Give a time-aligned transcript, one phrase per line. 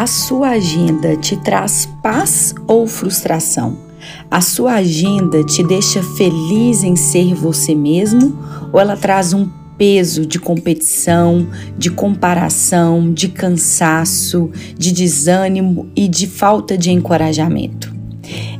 [0.00, 3.76] A sua agenda te traz paz ou frustração?
[4.30, 8.34] A sua agenda te deixa feliz em ser você mesmo
[8.72, 16.26] ou ela traz um peso de competição, de comparação, de cansaço, de desânimo e de
[16.26, 17.94] falta de encorajamento?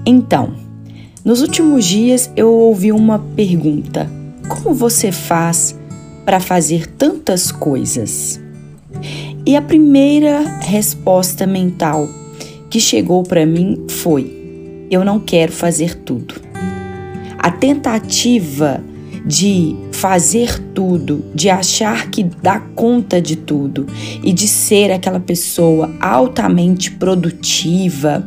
[0.04, 0.52] Então,
[1.24, 4.10] nos últimos dias eu ouvi uma pergunta:
[4.46, 5.74] como você faz
[6.22, 8.38] para fazer tantas coisas?
[9.46, 12.08] E a primeira resposta mental
[12.68, 16.34] que chegou para mim foi: eu não quero fazer tudo.
[17.38, 18.82] A tentativa
[19.24, 23.86] de fazer tudo, de achar que dá conta de tudo
[24.22, 28.26] e de ser aquela pessoa altamente produtiva,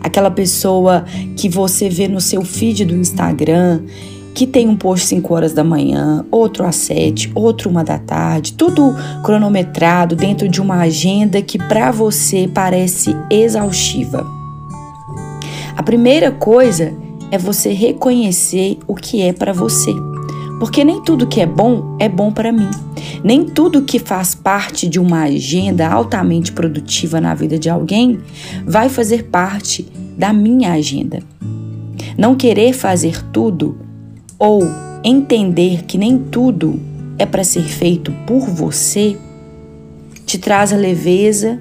[0.00, 1.04] aquela pessoa
[1.36, 3.82] que você vê no seu feed do Instagram,
[4.34, 8.54] que tem um post 5 horas da manhã, outro às 7, outro uma da tarde,
[8.54, 14.26] tudo cronometrado dentro de uma agenda que para você parece exaustiva.
[15.76, 16.92] A primeira coisa
[17.30, 19.92] é você reconhecer o que é para você.
[20.58, 22.68] Porque nem tudo que é bom é bom para mim.
[23.24, 28.20] Nem tudo que faz parte de uma agenda altamente produtiva na vida de alguém
[28.64, 29.82] vai fazer parte
[30.16, 31.20] da minha agenda.
[32.16, 33.76] Não querer fazer tudo
[34.42, 34.60] ou
[35.04, 36.80] entender que nem tudo
[37.16, 39.16] é para ser feito por você,
[40.26, 41.60] te traz a leveza,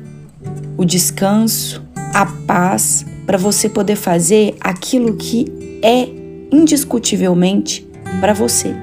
[0.76, 5.46] o descanso, a paz para você poder fazer aquilo que
[5.84, 6.10] é
[6.52, 7.88] indiscutivelmente
[8.20, 8.74] para você.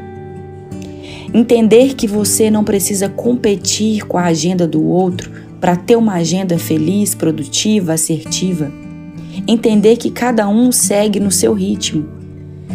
[1.35, 5.29] Entender que você não precisa competir com a agenda do outro
[5.61, 8.73] para ter uma agenda feliz, produtiva, assertiva.
[9.45, 12.18] Entender que cada um segue no seu ritmo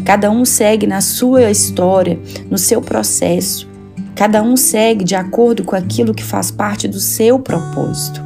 [0.06, 3.68] Cada um segue na sua história, no seu processo.
[4.16, 8.22] Cada um segue de acordo com aquilo que faz parte do seu propósito.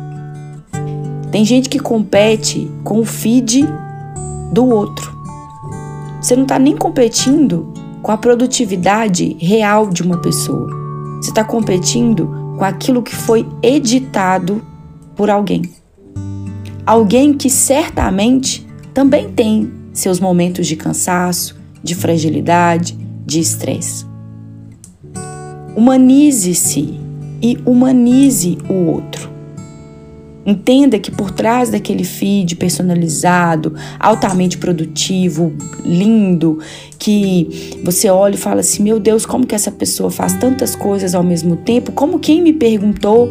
[1.32, 3.68] Tem gente que compete com o feed
[4.52, 5.16] do outro.
[6.22, 10.70] Você não está nem competindo com a produtividade real de uma pessoa.
[11.22, 14.62] Você está competindo com aquilo que foi editado
[15.16, 15.64] por alguém.
[16.86, 21.57] Alguém que certamente também tem seus momentos de cansaço,
[21.88, 24.06] de fragilidade, de estresse.
[25.76, 27.00] Humanize-se
[27.42, 29.32] e humanize o outro.
[30.46, 35.54] Entenda que por trás daquele feed personalizado, altamente produtivo,
[35.84, 36.60] lindo,
[36.98, 41.14] que você olha e fala assim: meu Deus, como que essa pessoa faz tantas coisas
[41.14, 41.92] ao mesmo tempo?
[41.92, 43.30] Como quem me perguntou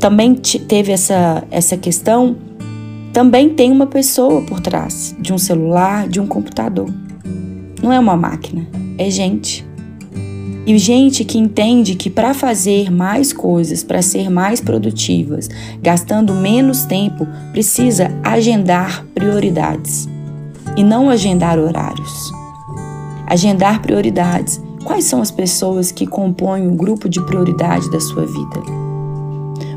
[0.00, 2.36] também teve essa, essa questão
[3.12, 6.88] também tem uma pessoa por trás de um celular, de um computador.
[7.82, 9.66] Não é uma máquina, é gente.
[10.64, 15.48] E gente que entende que para fazer mais coisas, para ser mais produtivas,
[15.82, 20.08] gastando menos tempo, precisa agendar prioridades
[20.76, 22.32] e não agendar horários.
[23.26, 24.62] Agendar prioridades.
[24.84, 28.62] Quais são as pessoas que compõem o grupo de prioridade da sua vida?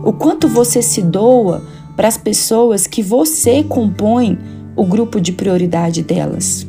[0.03, 1.63] O quanto você se doa
[1.95, 4.37] para as pessoas que você compõe
[4.75, 6.67] o grupo de prioridade delas?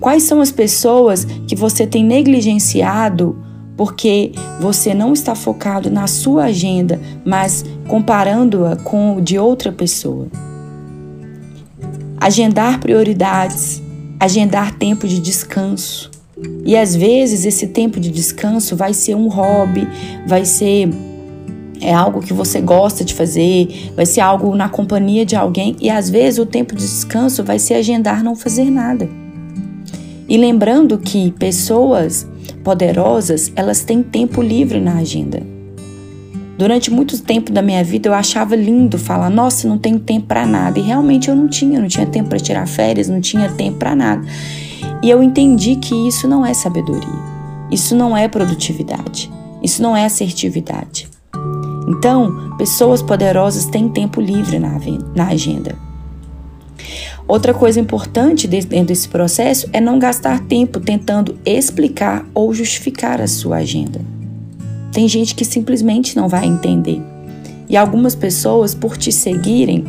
[0.00, 3.36] Quais são as pessoas que você tem negligenciado
[3.76, 10.28] porque você não está focado na sua agenda, mas comparando-a com o de outra pessoa?
[12.20, 13.82] Agendar prioridades,
[14.18, 16.10] agendar tempo de descanso.
[16.64, 19.86] E às vezes esse tempo de descanso vai ser um hobby,
[20.26, 20.88] vai ser
[21.80, 25.88] é algo que você gosta de fazer, vai ser algo na companhia de alguém e
[25.90, 29.08] às vezes o tempo de descanso vai ser agendar não fazer nada.
[30.28, 32.28] E lembrando que pessoas
[32.62, 35.42] poderosas, elas têm tempo livre na agenda.
[36.58, 40.44] Durante muito tempo da minha vida eu achava lindo falar, nossa, não tenho tempo para
[40.44, 40.78] nada.
[40.78, 43.94] E realmente eu não tinha, não tinha tempo para tirar férias, não tinha tempo para
[43.94, 44.26] nada.
[45.02, 47.08] E eu entendi que isso não é sabedoria.
[47.70, 49.30] Isso não é produtividade.
[49.62, 51.08] Isso não é assertividade.
[51.88, 55.74] Então, pessoas poderosas têm tempo livre na, agenda.
[57.26, 63.26] Outra coisa importante dentro desse processo é não gastar tempo tentando explicar ou justificar a
[63.26, 64.00] sua agenda.
[64.92, 67.00] Tem gente que simplesmente não vai entender.
[67.68, 69.84] E algumas pessoas, por te seguirem,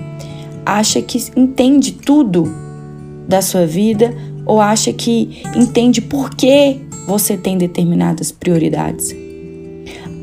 [0.66, 2.50] acha que entende tudo
[3.28, 4.14] da sua vida
[4.46, 9.14] ou acha que entende por que você tem determinadas prioridades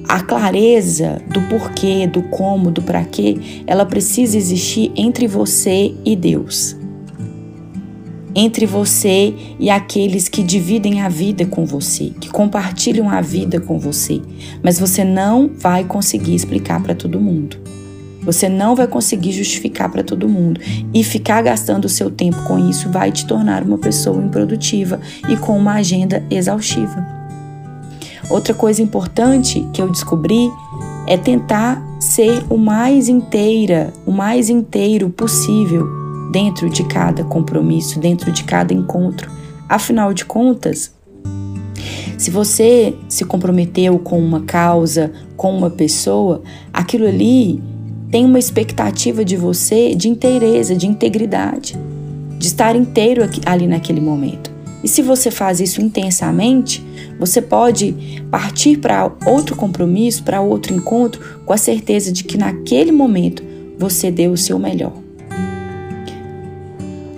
[0.08, 6.14] a clareza do porquê, do como, do para quê, ela precisa existir entre você e
[6.14, 6.76] Deus.
[8.34, 13.78] Entre você e aqueles que dividem a vida com você, que compartilham a vida com
[13.78, 14.20] você,
[14.62, 17.56] mas você não vai conseguir explicar para todo mundo.
[18.22, 20.60] Você não vai conseguir justificar para todo mundo.
[20.92, 25.36] E ficar gastando o seu tempo com isso vai te tornar uma pessoa improdutiva e
[25.36, 27.15] com uma agenda exaustiva.
[28.28, 30.50] Outra coisa importante que eu descobri
[31.06, 35.86] é tentar ser o mais inteira, o mais inteiro possível
[36.32, 39.30] dentro de cada compromisso, dentro de cada encontro.
[39.68, 40.92] Afinal de contas,
[42.18, 46.42] se você se comprometeu com uma causa, com uma pessoa,
[46.72, 47.62] aquilo ali
[48.10, 51.76] tem uma expectativa de você de inteireza, de integridade,
[52.38, 54.55] de estar inteiro ali naquele momento.
[54.86, 56.80] E se você faz isso intensamente,
[57.18, 62.92] você pode partir para outro compromisso, para outro encontro, com a certeza de que naquele
[62.92, 63.42] momento
[63.76, 64.92] você deu o seu melhor.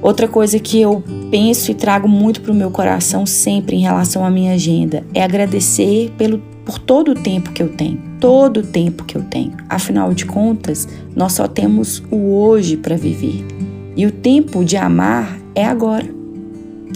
[0.01, 4.25] Outra coisa que eu penso e trago muito para o meu coração sempre em relação
[4.25, 8.01] à minha agenda é agradecer pelo, por todo o tempo que eu tenho.
[8.19, 9.53] Todo o tempo que eu tenho.
[9.69, 13.45] Afinal de contas, nós só temos o hoje para viver.
[13.95, 16.18] E o tempo de amar é agora.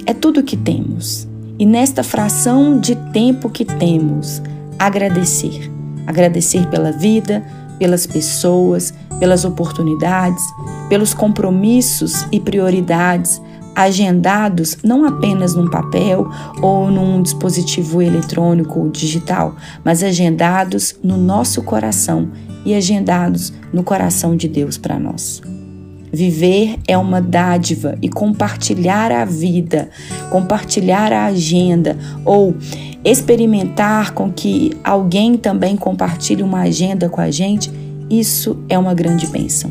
[0.06, 1.28] É tudo que temos
[1.58, 4.42] e nesta fração de tempo que temos,
[4.78, 5.70] agradecer.
[6.06, 7.44] Agradecer pela vida,
[7.78, 10.42] pelas pessoas, pelas oportunidades,
[10.88, 13.40] pelos compromissos e prioridades
[13.74, 16.28] agendados não apenas num papel
[16.60, 22.28] ou num dispositivo eletrônico ou digital, mas agendados no nosso coração
[22.64, 25.40] e agendados no coração de Deus para nós.
[26.12, 29.88] Viver é uma dádiva e compartilhar a vida,
[30.30, 32.54] compartilhar a agenda ou
[33.02, 37.72] experimentar com que alguém também compartilhe uma agenda com a gente,
[38.10, 39.70] isso é uma grande bênção.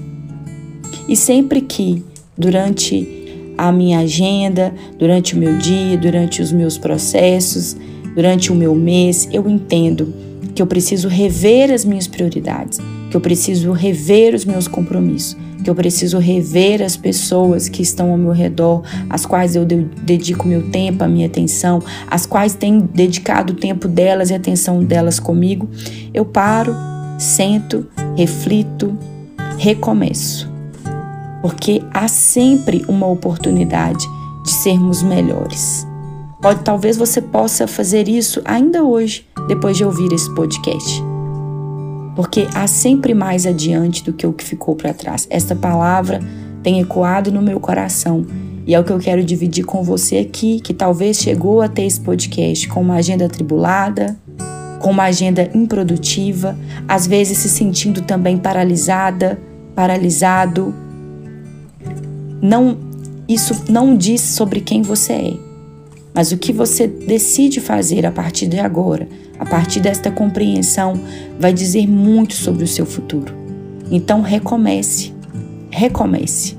[1.08, 2.04] E sempre que,
[2.36, 7.78] durante a minha agenda, durante o meu dia, durante os meus processos,
[8.16, 10.12] durante o meu mês, eu entendo
[10.56, 12.80] que eu preciso rever as minhas prioridades,
[13.12, 18.12] que eu preciso rever os meus compromissos que eu preciso rever as pessoas que estão
[18.12, 22.82] ao meu redor, às quais eu dedico meu tempo, a minha atenção, às quais tenho
[22.82, 25.70] dedicado o tempo delas e a atenção delas comigo,
[26.14, 26.76] eu paro,
[27.18, 27.86] sento,
[28.16, 28.98] reflito,
[29.58, 30.50] recomeço.
[31.42, 34.06] Porque há sempre uma oportunidade
[34.44, 35.88] de sermos melhores.
[36.42, 41.11] Pode talvez você possa fazer isso ainda hoje, depois de ouvir esse podcast
[42.16, 45.28] porque há sempre mais adiante do que o que ficou para trás.
[45.30, 46.20] Esta palavra
[46.62, 48.26] tem ecoado no meu coração
[48.66, 51.84] e é o que eu quero dividir com você aqui, que talvez chegou a ter
[51.84, 54.16] esse podcast com uma agenda atribulada,
[54.80, 59.40] com uma agenda improdutiva, às vezes se sentindo também paralisada,
[59.76, 60.74] paralisado.
[62.42, 62.78] Não,
[63.28, 65.34] isso não diz sobre quem você é,
[66.14, 69.08] mas o que você decide fazer a partir de agora
[69.42, 70.94] a partir desta compreensão,
[71.40, 73.34] vai dizer muito sobre o seu futuro.
[73.90, 75.12] Então, recomece,
[75.72, 76.56] recomece.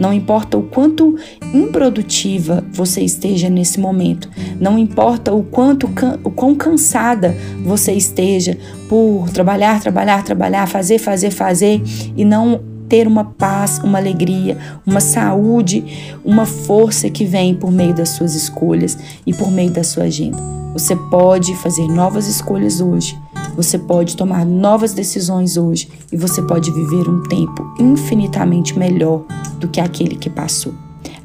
[0.00, 1.16] Não importa o quanto
[1.54, 4.28] improdutiva você esteja nesse momento,
[4.60, 5.88] não importa o quanto
[6.24, 7.32] o quão cansada
[7.64, 8.58] você esteja
[8.88, 11.80] por trabalhar, trabalhar, trabalhar, fazer, fazer, fazer
[12.16, 15.84] e não ter uma paz, uma alegria, uma saúde,
[16.24, 20.63] uma força que vem por meio das suas escolhas e por meio da sua agenda.
[20.74, 23.16] Você pode fazer novas escolhas hoje.
[23.54, 29.24] Você pode tomar novas decisões hoje e você pode viver um tempo infinitamente melhor
[29.60, 30.74] do que aquele que passou.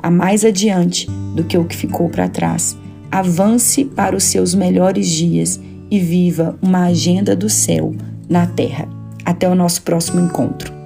[0.03, 2.77] A mais adiante do que o que ficou para trás.
[3.11, 7.91] Avance para os seus melhores dias e viva uma agenda do céu
[8.29, 8.87] na terra.
[9.25, 10.78] Até o nosso próximo encontro.